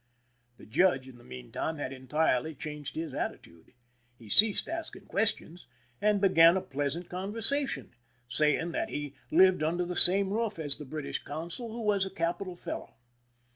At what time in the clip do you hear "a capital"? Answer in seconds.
12.07-12.55